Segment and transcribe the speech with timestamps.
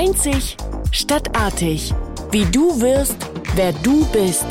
[0.00, 0.56] Einzig
[0.92, 1.92] stadtartig.
[2.30, 3.16] Wie du wirst,
[3.56, 4.46] wer du bist.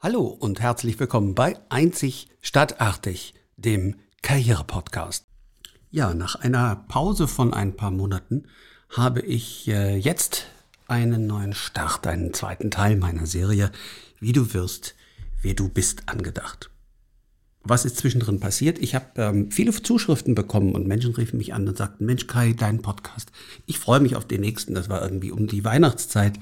[0.00, 5.24] Hallo und herzlich willkommen bei Einzig stadtartig, dem Karriere-Podcast.
[5.90, 8.48] Ja, nach einer Pause von ein paar Monaten
[8.90, 10.44] habe ich äh, jetzt
[10.88, 13.72] einen neuen Start, einen zweiten Teil meiner Serie
[14.20, 14.94] Wie du wirst,
[15.40, 16.68] wer du bist angedacht.
[17.66, 18.78] Was ist zwischendrin passiert?
[18.78, 22.52] Ich habe ähm, viele Zuschriften bekommen und Menschen riefen mich an und sagten, Mensch Kai,
[22.52, 23.30] dein Podcast,
[23.64, 24.74] ich freue mich auf den nächsten.
[24.74, 26.34] Das war irgendwie um die Weihnachtszeit.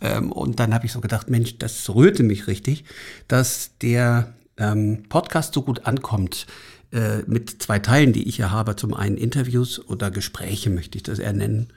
[0.00, 2.84] Ähm, und dann habe ich so gedacht, Mensch, das rührte mich richtig,
[3.26, 6.46] dass der ähm, Podcast so gut ankommt
[6.92, 8.76] äh, mit zwei Teilen, die ich hier habe.
[8.76, 11.72] Zum einen Interviews oder Gespräche möchte ich das eher nennen.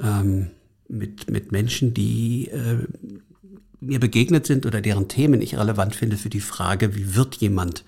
[0.00, 0.50] Ähm,
[0.88, 2.86] mit, mit Menschen, die äh,
[3.80, 7.84] mir begegnet sind oder deren Themen ich relevant finde für die Frage, wie wird jemand,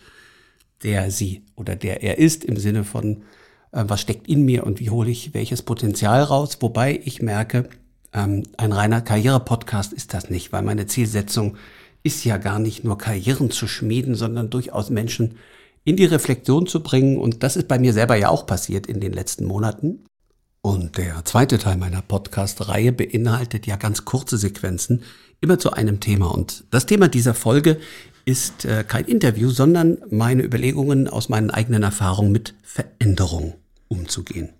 [0.82, 3.22] der sie oder der er ist, im Sinne von,
[3.72, 6.58] äh, was steckt in mir und wie hole ich welches Potenzial raus.
[6.60, 7.68] Wobei ich merke,
[8.12, 11.56] ähm, ein reiner Karriere-Podcast ist das nicht, weil meine Zielsetzung
[12.02, 15.36] ist ja gar nicht nur Karrieren zu schmieden, sondern durchaus Menschen
[15.84, 17.18] in die Reflexion zu bringen.
[17.18, 20.04] Und das ist bei mir selber ja auch passiert in den letzten Monaten.
[20.62, 25.04] Und der zweite Teil meiner Podcast-Reihe beinhaltet ja ganz kurze Sequenzen,
[25.40, 26.26] immer zu einem Thema.
[26.26, 27.78] Und das Thema dieser Folge
[28.26, 33.54] ist äh, kein Interview, sondern meine Überlegungen aus meinen eigenen Erfahrungen mit Veränderung
[33.88, 34.50] umzugehen.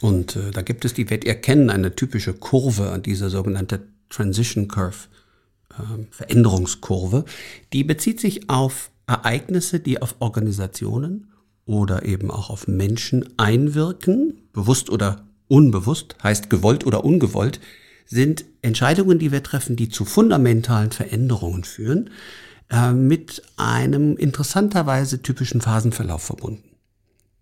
[0.00, 4.68] Und äh, da gibt es, die werdet ihr kennen, eine typische Kurve, diese sogenannte Transition
[4.68, 5.08] Curve,
[5.70, 7.26] äh, Veränderungskurve.
[7.74, 11.28] Die bezieht sich auf Ereignisse, die auf Organisationen
[11.66, 17.60] oder eben auch auf Menschen einwirken, bewusst oder unbewusst, heißt gewollt oder ungewollt,
[18.06, 22.10] sind Entscheidungen, die wir treffen, die zu fundamentalen Veränderungen führen,
[22.70, 26.76] äh, mit einem interessanterweise typischen Phasenverlauf verbunden.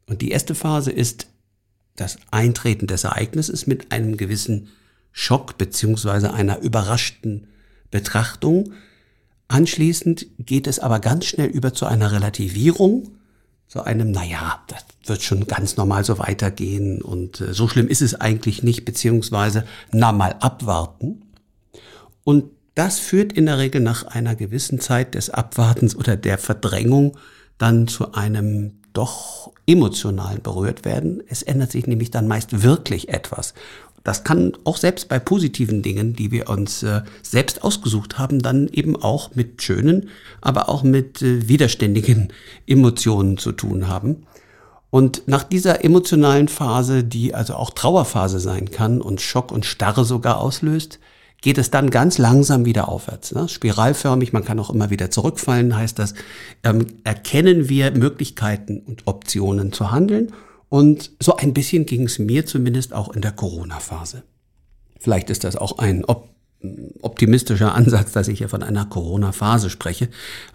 [0.07, 1.29] Und die erste Phase ist
[1.97, 4.69] das Eintreten des Ereignisses mit einem gewissen
[5.13, 7.47] Schock beziehungsweise einer überraschten
[7.91, 8.73] Betrachtung.
[9.49, 13.13] Anschließend geht es aber ganz schnell über zu einer Relativierung
[13.69, 18.03] zu einem, naja, das wird schon ganz normal so weitergehen und äh, so schlimm ist
[18.03, 21.23] es eigentlich nicht, beziehungsweise na mal abwarten.
[22.23, 27.17] Und das führt in der Regel nach einer gewissen Zeit des Abwartens oder der Verdrängung
[27.59, 31.23] dann zu einem doch emotionalen berührt werden.
[31.29, 33.55] Es ändert sich nämlich dann meist wirklich etwas.
[34.03, 38.69] Das kann auch selbst bei positiven Dingen, die wir uns äh, selbst ausgesucht haben, dann
[38.69, 40.11] eben auch mit schönen,
[40.43, 42.29] aber auch mit äh, widerständigen
[42.67, 44.27] Emotionen zu tun haben.
[44.91, 50.05] Und nach dieser emotionalen Phase, die also auch Trauerphase sein kann und Schock und Starre
[50.05, 51.01] sogar auslöst,
[51.45, 53.35] geht es dann ganz langsam wieder aufwärts.
[53.35, 53.51] Ne?
[53.51, 56.15] Spiralförmig, man kann auch immer wieder zurückfallen, heißt das,
[56.63, 60.33] ähm, erkennen wir Möglichkeiten und Optionen zu handeln
[60.71, 64.23] und so ein bisschen ging es mir zumindest auch in der Corona-Phase.
[64.99, 66.31] Vielleicht ist das auch ein op
[67.03, 70.09] optimistischer Ansatz, dass ich hier von einer Corona-Phase spreche,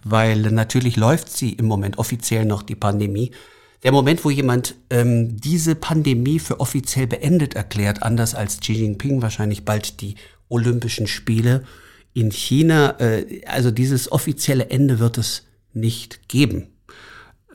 [0.03, 3.29] weil natürlich läuft sie im Moment offiziell noch die Pandemie.
[3.83, 9.21] Der Moment, wo jemand ähm, diese Pandemie für offiziell beendet erklärt, anders als Xi Jinping
[9.21, 10.15] wahrscheinlich bald die
[10.49, 11.63] Olympischen Spiele
[12.13, 16.67] in China, äh, also dieses offizielle Ende wird es nicht geben.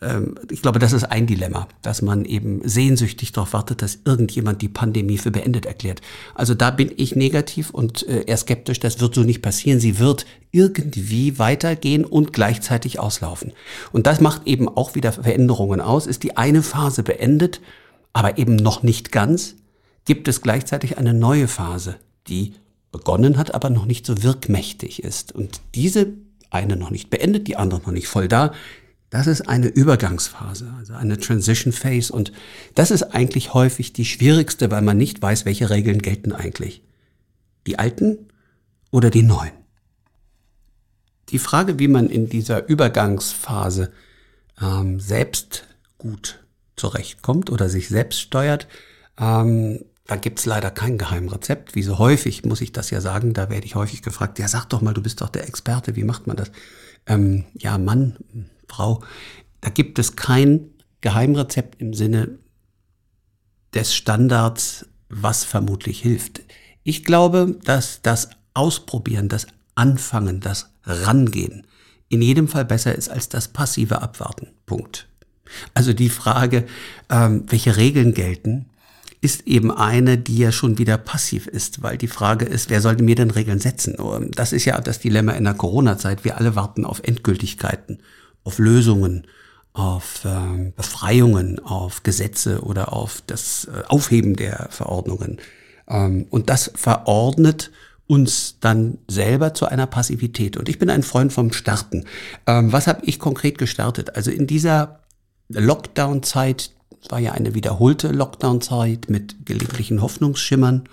[0.01, 4.63] Ähm, ich glaube, das ist ein Dilemma, dass man eben sehnsüchtig darauf wartet, dass irgendjemand
[4.63, 6.01] die Pandemie für beendet erklärt.
[6.35, 9.81] Also da bin ich negativ und äh, eher skeptisch, das wird so nicht passieren.
[9.81, 13.53] Sie wird irgendwie weitergehen und gleichzeitig auslaufen.
[13.93, 16.07] Und das macht eben auch wieder Veränderungen aus.
[16.07, 17.61] Ist die eine Phase beendet,
[18.13, 19.57] aber eben noch nicht ganz,
[20.05, 21.97] gibt es gleichzeitig eine neue Phase,
[22.29, 22.55] die
[22.95, 25.33] begonnen hat, aber noch nicht so wirkmächtig ist.
[25.33, 26.13] Und diese
[26.51, 28.53] eine noch nicht beendet, die andere noch nicht voll da,
[29.11, 32.13] das ist eine Übergangsphase, also eine Transition Phase.
[32.13, 32.33] Und
[32.77, 36.83] das ist eigentlich häufig die schwierigste, weil man nicht weiß, welche Regeln gelten eigentlich.
[37.67, 38.29] Die alten
[38.93, 39.53] oder die neuen?
[41.31, 43.91] Die Frage, wie man in dieser Übergangsphase
[44.63, 45.67] ähm, selbst
[45.99, 46.45] gut
[46.77, 48.69] zurechtkommt oder sich selbst steuert,
[49.19, 51.75] ähm, da gibt's leider kein Geheimrezept.
[51.75, 54.67] Wie so häufig muss ich das ja sagen, da werde ich häufig gefragt, ja sag
[54.67, 56.51] doch mal, du bist doch der Experte, wie macht man das?
[57.07, 58.17] Ähm, ja, Mann,
[58.69, 59.03] Frau.
[59.61, 60.71] Da gibt es kein
[61.01, 62.39] Geheimrezept im Sinne
[63.73, 66.43] des Standards, was vermutlich hilft.
[66.83, 71.67] Ich glaube, dass das Ausprobieren, das Anfangen, das Rangehen
[72.09, 74.49] in jedem Fall besser ist als das passive Abwarten.
[74.67, 75.09] Punkt.
[75.73, 76.67] Also die Frage,
[77.11, 78.67] ähm, welche Regeln gelten,
[79.25, 83.03] ist eben eine, die ja schon wieder passiv ist, weil die Frage ist, wer sollte
[83.03, 83.97] mir denn Regeln setzen?
[84.33, 86.25] Das ist ja das Dilemma in der Corona-Zeit.
[86.25, 87.99] Wir alle warten auf Endgültigkeiten
[88.45, 89.27] auf Lösungen,
[89.73, 95.39] auf äh, Befreiungen, auf Gesetze oder auf das äh, Aufheben der Verordnungen.
[95.89, 97.73] Ähm, und das verordnet
[98.07, 100.57] uns dann selber zu einer Passivität.
[100.57, 102.05] Und ich bin ein Freund vom Starten.
[102.47, 104.15] Ähm, was habe ich konkret gestartet?
[104.15, 105.01] Also in dieser
[105.49, 106.71] Lockdown-Zeit,
[107.11, 110.89] war ja eine wiederholte Lockdown-Zeit mit gelegentlichen Hoffnungsschimmern,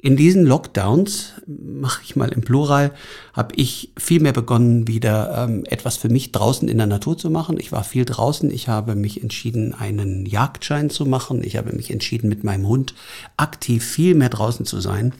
[0.00, 2.92] in diesen Lockdowns, mache ich mal im Plural,
[3.32, 7.30] habe ich viel mehr begonnen, wieder ähm, etwas für mich draußen in der Natur zu
[7.30, 7.58] machen.
[7.58, 8.48] Ich war viel draußen.
[8.52, 11.42] Ich habe mich entschieden, einen Jagdschein zu machen.
[11.42, 12.94] Ich habe mich entschieden, mit meinem Hund
[13.36, 15.14] aktiv viel mehr draußen zu sein.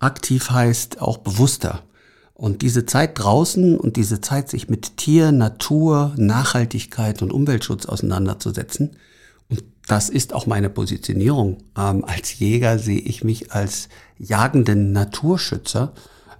[0.00, 1.84] Aktiv heißt auch bewusster.
[2.38, 8.96] Und diese Zeit draußen und diese Zeit, sich mit Tier, Natur, Nachhaltigkeit und Umweltschutz auseinanderzusetzen,
[9.48, 11.58] und das ist auch meine Positionierung.
[11.76, 13.88] Ähm, als Jäger sehe ich mich als
[14.18, 15.94] jagenden Naturschützer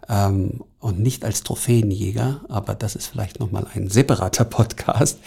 [0.08, 5.18] ähm, und nicht als Trophäenjäger, aber das ist vielleicht nochmal ein separater Podcast,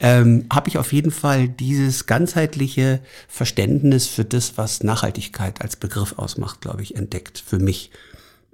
[0.00, 6.14] ähm, habe ich auf jeden Fall dieses ganzheitliche Verständnis für das, was Nachhaltigkeit als Begriff
[6.16, 7.90] ausmacht, glaube ich, entdeckt für mich.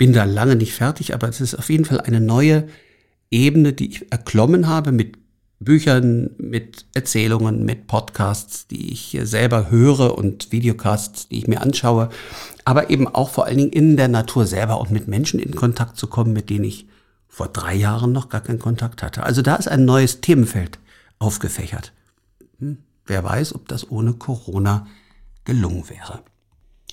[0.01, 2.69] Bin da lange nicht fertig, aber es ist auf jeden Fall eine neue
[3.31, 5.19] Ebene, die ich erklommen habe mit
[5.59, 12.09] Büchern, mit Erzählungen, mit Podcasts, die ich selber höre und Videocasts, die ich mir anschaue,
[12.65, 15.99] aber eben auch vor allen Dingen in der Natur selber und mit Menschen in Kontakt
[15.99, 16.87] zu kommen, mit denen ich
[17.29, 19.23] vor drei Jahren noch gar keinen Kontakt hatte.
[19.23, 20.79] Also da ist ein neues Themenfeld
[21.19, 21.93] aufgefächert.
[22.59, 24.87] Hm, wer weiß, ob das ohne Corona
[25.45, 26.21] gelungen wäre.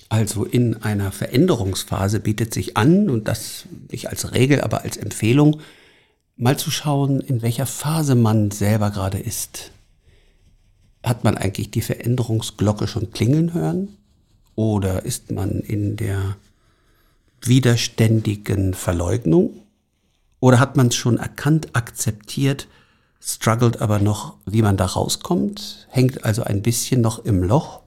[0.08, 5.60] Also in einer Veränderungsphase bietet sich an, und das nicht als Regel, aber als Empfehlung,
[6.36, 9.70] mal zu schauen, in welcher Phase man selber gerade ist.
[11.02, 13.96] Hat man eigentlich die Veränderungsglocke schon klingeln hören?
[14.54, 16.36] Oder ist man in der
[17.42, 19.62] widerständigen Verleugnung?
[20.40, 22.66] Oder hat man es schon erkannt, akzeptiert,
[23.20, 27.82] struggelt aber noch, wie man da rauskommt, hängt also ein bisschen noch im Loch?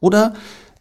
[0.00, 0.34] Oder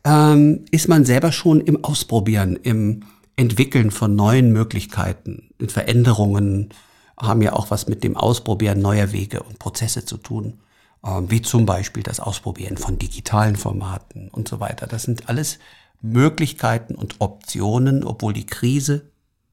[0.05, 3.03] ähm, ist man selber schon im Ausprobieren, im
[3.35, 6.69] Entwickeln von neuen Möglichkeiten, in Veränderungen,
[7.17, 10.59] haben ja auch was mit dem Ausprobieren neuer Wege und Prozesse zu tun,
[11.05, 14.87] ähm, wie zum Beispiel das Ausprobieren von digitalen Formaten und so weiter.
[14.87, 15.59] Das sind alles
[16.01, 19.09] Möglichkeiten und Optionen, obwohl die Krise,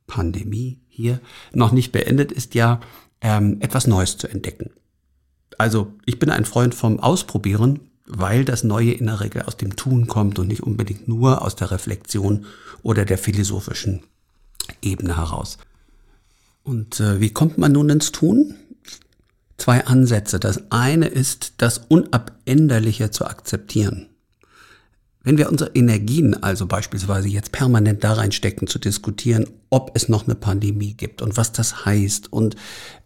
[0.07, 1.21] Pandemie hier
[1.53, 2.81] noch nicht beendet ist, ja
[3.21, 4.71] ähm, etwas Neues zu entdecken.
[5.57, 9.77] Also ich bin ein Freund vom Ausprobieren, weil das Neue in der Regel aus dem
[9.77, 12.45] Tun kommt und nicht unbedingt nur aus der Reflexion
[12.83, 14.03] oder der philosophischen
[14.83, 15.59] Ebene heraus.
[16.63, 18.55] Und äh, wie kommt man nun ins Tun?
[19.57, 20.41] Zwei Ansätze.
[20.41, 24.10] Das eine ist, das Unabänderliche zu akzeptieren.
[25.23, 30.25] Wenn wir unsere Energien also beispielsweise jetzt permanent da reinstecken, zu diskutieren, ob es noch
[30.25, 32.57] eine Pandemie gibt und was das heißt und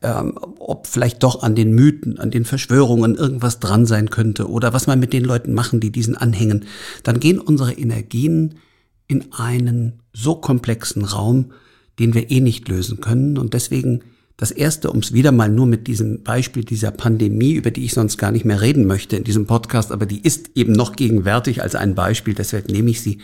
[0.00, 4.72] ähm, ob vielleicht doch an den Mythen, an den Verschwörungen irgendwas dran sein könnte oder
[4.72, 6.66] was man mit den Leuten machen, die diesen anhängen,
[7.02, 8.60] dann gehen unsere Energien
[9.08, 11.52] in einen so komplexen Raum,
[11.98, 13.38] den wir eh nicht lösen können.
[13.38, 14.02] Und deswegen
[14.36, 17.94] das Erste, um es wieder mal nur mit diesem Beispiel dieser Pandemie, über die ich
[17.94, 21.62] sonst gar nicht mehr reden möchte in diesem Podcast, aber die ist eben noch gegenwärtig
[21.62, 23.18] als ein Beispiel, deshalb nehme ich sie,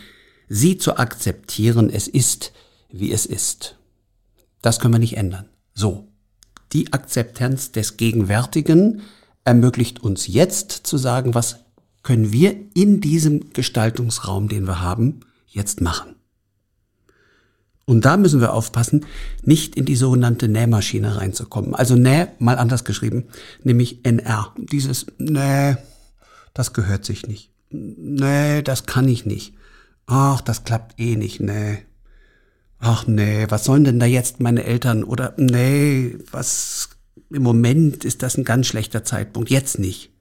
[0.47, 2.53] sie zu akzeptieren, es ist,
[2.89, 3.77] wie es ist.
[4.61, 5.49] Das können wir nicht ändern.
[5.73, 6.07] So.
[6.71, 9.01] Die Akzeptanz des Gegenwärtigen
[9.43, 11.57] ermöglicht uns jetzt zu sagen, was
[12.03, 16.15] können wir in diesem Gestaltungsraum, den wir haben, jetzt machen.
[17.91, 19.05] Und da müssen wir aufpassen,
[19.43, 21.75] nicht in die sogenannte Nähmaschine reinzukommen.
[21.75, 23.25] Also Näh, mal anders geschrieben,
[23.65, 24.55] nämlich NR.
[24.57, 25.75] Dieses Näh,
[26.53, 27.51] das gehört sich nicht.
[27.69, 29.55] Nee, das kann ich nicht.
[30.05, 31.79] Ach, das klappt eh nicht, nee.
[32.79, 36.91] Ach nee, was sollen denn da jetzt meine Eltern oder nee, was
[37.29, 40.11] im Moment ist das ein ganz schlechter Zeitpunkt, jetzt nicht.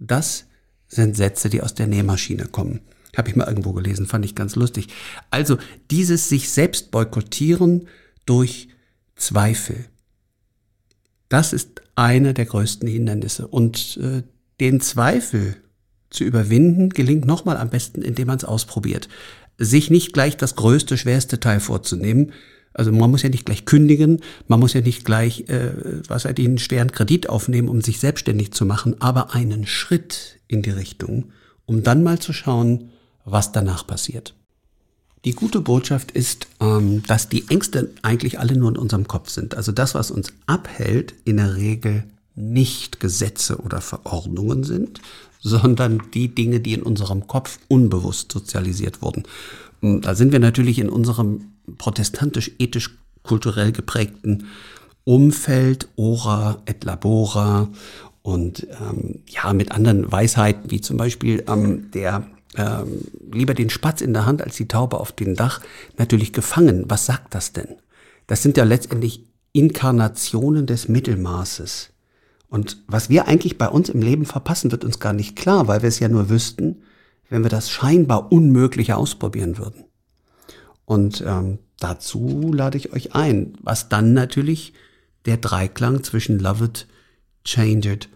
[0.00, 0.46] Das
[0.88, 2.80] sind Sätze, die aus der Nähmaschine kommen.
[3.16, 4.88] Habe ich mal irgendwo gelesen, fand ich ganz lustig.
[5.30, 5.58] Also
[5.90, 7.88] dieses sich selbst boykottieren
[8.24, 8.68] durch
[9.16, 9.86] Zweifel.
[11.28, 13.46] Das ist eine der größten Hindernisse.
[13.46, 14.22] Und äh,
[14.60, 15.56] den Zweifel
[16.10, 19.08] zu überwinden, gelingt nochmal am besten, indem man es ausprobiert.
[19.58, 22.32] Sich nicht gleich das größte, schwerste Teil vorzunehmen.
[22.74, 25.72] Also man muss ja nicht gleich kündigen, man muss ja nicht gleich, äh,
[26.08, 30.62] was ich, einen schweren Kredit aufnehmen, um sich selbstständig zu machen, aber einen Schritt in
[30.62, 31.32] die Richtung,
[31.66, 32.91] um dann mal zu schauen,
[33.24, 34.34] was danach passiert.
[35.24, 39.54] Die gute Botschaft ist, ähm, dass die Ängste eigentlich alle nur in unserem Kopf sind.
[39.54, 45.00] Also das, was uns abhält, in der Regel nicht Gesetze oder Verordnungen sind,
[45.40, 49.24] sondern die Dinge, die in unserem Kopf unbewusst sozialisiert wurden.
[49.80, 54.46] Da sind wir natürlich in unserem protestantisch-ethisch-kulturell geprägten
[55.04, 57.68] Umfeld, ora et labora
[58.22, 62.24] und ähm, ja, mit anderen Weisheiten, wie zum Beispiel ähm, der
[62.56, 65.60] ähm, lieber den Spatz in der Hand als die Taube auf dem Dach,
[65.96, 66.84] natürlich gefangen.
[66.88, 67.76] Was sagt das denn?
[68.26, 71.90] Das sind ja letztendlich Inkarnationen des Mittelmaßes.
[72.48, 75.82] Und was wir eigentlich bei uns im Leben verpassen, wird uns gar nicht klar, weil
[75.82, 76.82] wir es ja nur wüssten,
[77.30, 79.84] wenn wir das scheinbar Unmögliche ausprobieren würden.
[80.84, 84.74] Und ähm, dazu lade ich euch ein, was dann natürlich
[85.24, 86.86] der Dreiklang zwischen Love it,
[87.44, 88.08] Change it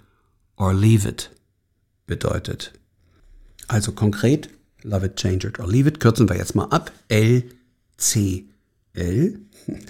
[0.56, 1.30] or Leave it
[2.06, 2.74] bedeutet.
[3.68, 4.50] Also konkret,
[4.82, 6.92] Love it, Change it or Leave it, kürzen wir jetzt mal ab.
[7.08, 7.44] L,
[7.96, 8.46] C,
[8.94, 9.40] L.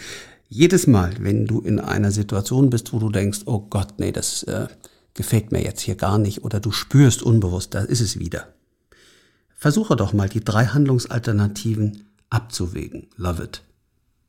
[0.49, 4.45] Jedes Mal, wenn du in einer Situation bist, wo du denkst, oh Gott, nee, das
[4.45, 4.69] äh,
[5.15, 8.55] gefällt mir jetzt hier gar nicht, oder du spürst unbewusst, da ist es wieder.
[9.57, 13.09] Versuche doch mal die drei Handlungsalternativen abzuwägen.
[13.17, 13.63] Love it,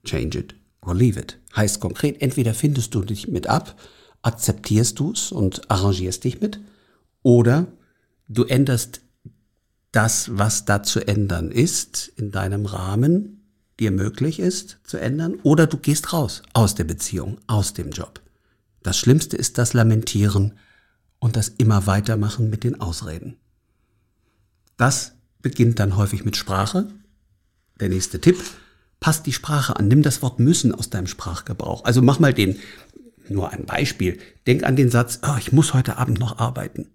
[0.05, 1.37] change it or leave it.
[1.55, 3.79] Heißt konkret, entweder findest du dich mit ab,
[4.21, 6.59] akzeptierst du es und arrangierst dich mit,
[7.21, 7.67] oder
[8.27, 9.01] du änderst
[9.97, 13.41] das, was da zu ändern ist, in deinem Rahmen,
[13.79, 18.21] dir möglich ist zu ändern, oder du gehst raus aus der Beziehung, aus dem Job.
[18.83, 20.53] Das Schlimmste ist das Lamentieren
[21.17, 23.37] und das immer weitermachen mit den Ausreden.
[24.77, 26.87] Das beginnt dann häufig mit Sprache.
[27.79, 28.37] Der nächste Tipp,
[28.99, 31.85] passt die Sprache an, nimm das Wort müssen aus deinem Sprachgebrauch.
[31.85, 32.59] Also mach mal den,
[33.29, 36.87] nur ein Beispiel, denk an den Satz, oh, ich muss heute Abend noch arbeiten.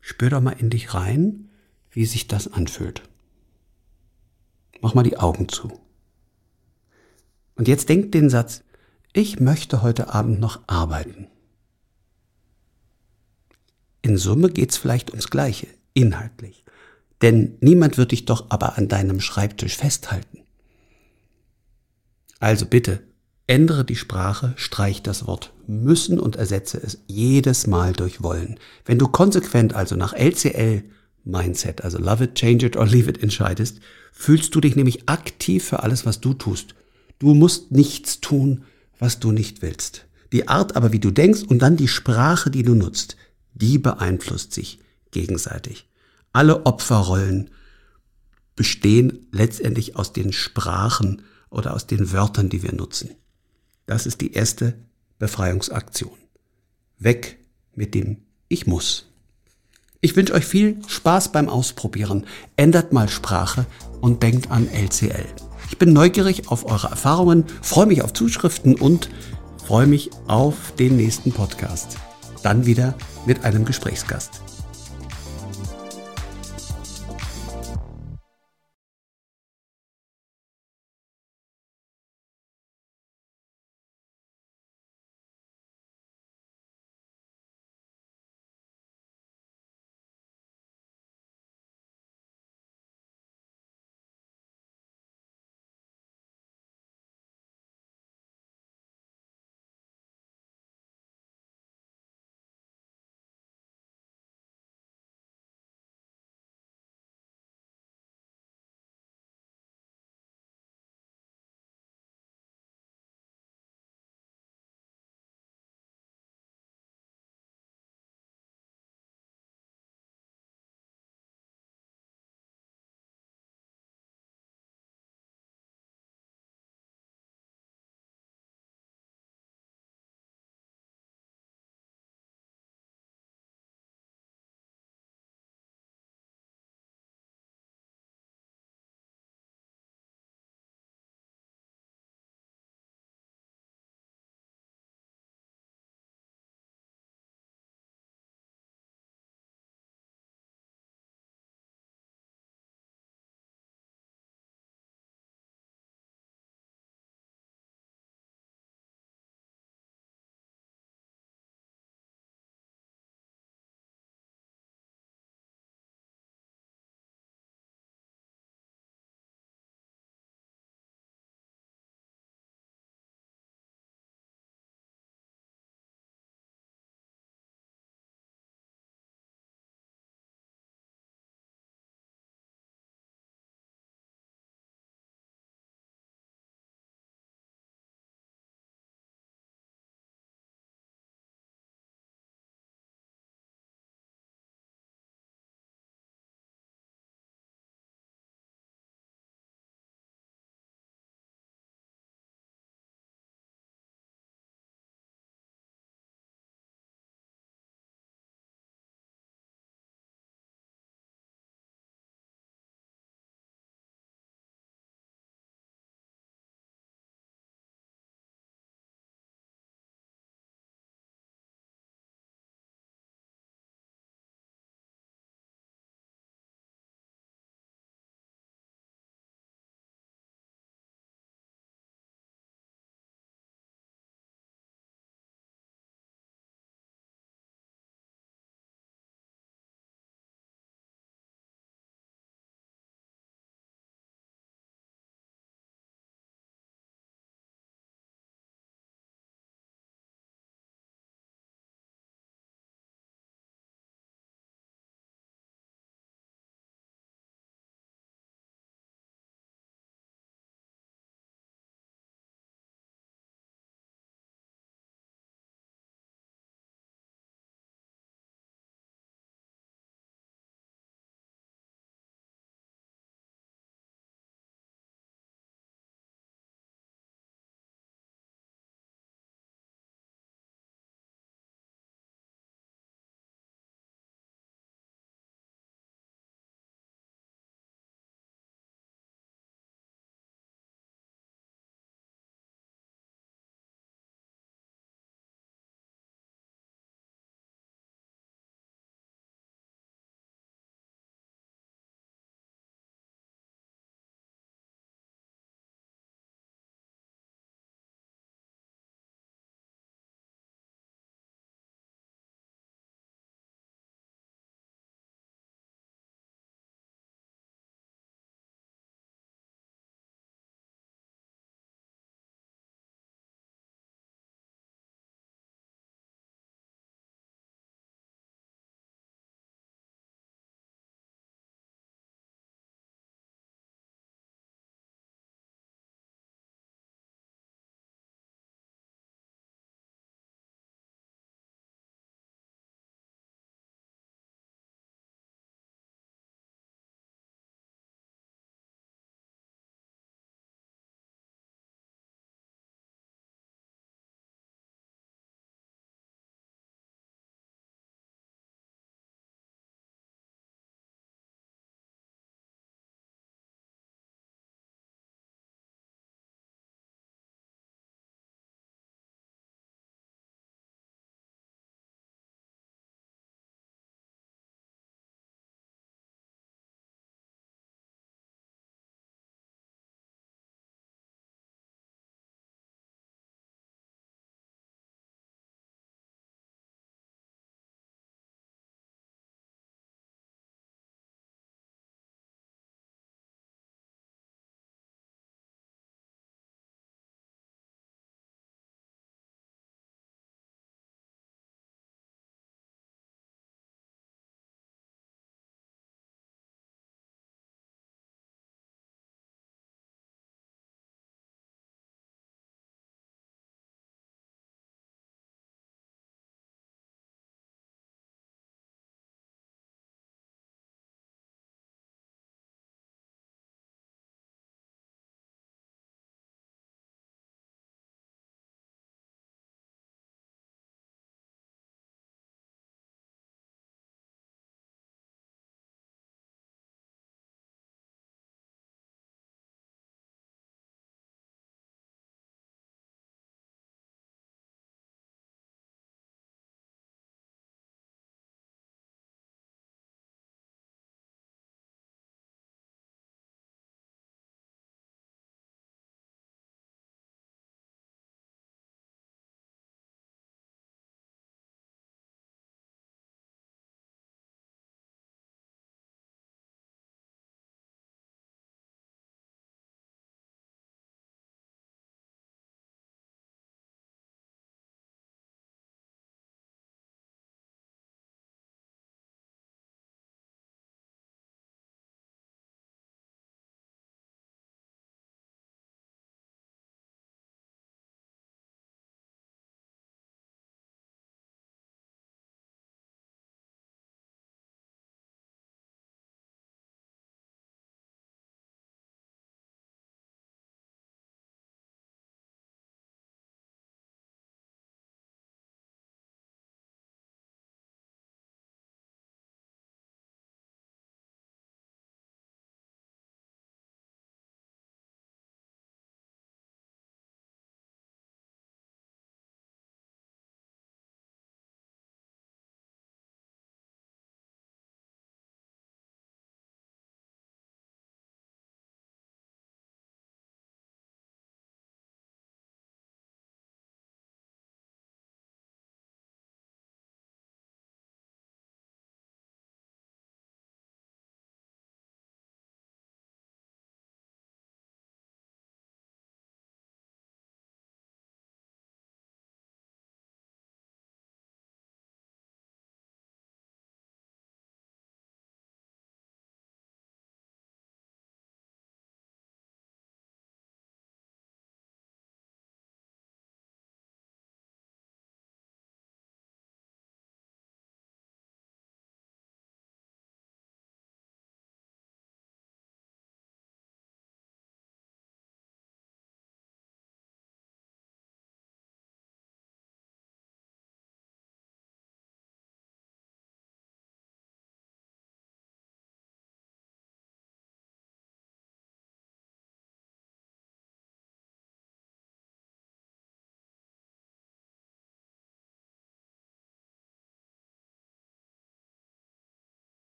[0.00, 1.50] Spür doch mal in dich rein,
[1.94, 3.02] wie sich das anfühlt.
[4.80, 5.80] Mach mal die Augen zu.
[7.54, 8.62] Und jetzt denkt den Satz,
[9.12, 11.28] ich möchte heute Abend noch arbeiten.
[14.02, 16.64] In Summe geht's vielleicht ums Gleiche, inhaltlich.
[17.22, 20.42] Denn niemand wird dich doch aber an deinem Schreibtisch festhalten.
[22.40, 23.02] Also bitte,
[23.46, 28.58] ändere die Sprache, streich das Wort müssen und ersetze es jedes Mal durch wollen.
[28.84, 30.82] Wenn du konsequent also nach LCL
[31.24, 33.80] Mindset, also love it, change it or leave it entscheidest,
[34.12, 36.74] fühlst du dich nämlich aktiv für alles, was du tust.
[37.18, 38.64] Du musst nichts tun,
[38.98, 40.06] was du nicht willst.
[40.32, 43.16] Die Art aber, wie du denkst und dann die Sprache, die du nutzt,
[43.54, 45.88] die beeinflusst sich gegenseitig.
[46.32, 47.50] Alle Opferrollen
[48.56, 53.10] bestehen letztendlich aus den Sprachen oder aus den Wörtern, die wir nutzen.
[53.86, 54.74] Das ist die erste
[55.18, 56.16] Befreiungsaktion.
[56.98, 57.38] Weg
[57.74, 59.13] mit dem Ich muss.
[60.04, 62.26] Ich wünsche euch viel Spaß beim Ausprobieren.
[62.58, 63.64] Ändert mal Sprache
[64.02, 65.24] und denkt an LCL.
[65.70, 69.08] Ich bin neugierig auf eure Erfahrungen, freue mich auf Zuschriften und
[69.66, 71.96] freue mich auf den nächsten Podcast.
[72.42, 72.94] Dann wieder
[73.24, 74.42] mit einem Gesprächsgast.